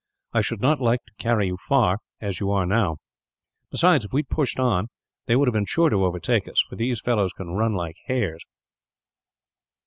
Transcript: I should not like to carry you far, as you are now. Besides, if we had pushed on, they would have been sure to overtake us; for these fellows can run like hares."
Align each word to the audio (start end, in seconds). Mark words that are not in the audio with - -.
I 0.33 0.41
should 0.41 0.61
not 0.61 0.81
like 0.81 1.01
to 1.05 1.13
carry 1.23 1.45
you 1.45 1.57
far, 1.57 1.99
as 2.19 2.39
you 2.39 2.49
are 2.49 2.65
now. 2.65 2.97
Besides, 3.69 4.03
if 4.03 4.11
we 4.11 4.21
had 4.23 4.29
pushed 4.29 4.59
on, 4.59 4.87
they 5.27 5.35
would 5.35 5.47
have 5.47 5.53
been 5.53 5.65
sure 5.67 5.91
to 5.91 6.05
overtake 6.05 6.47
us; 6.47 6.59
for 6.67 6.75
these 6.75 6.99
fellows 6.99 7.33
can 7.33 7.51
run 7.51 7.75
like 7.75 7.97
hares." 8.07 8.43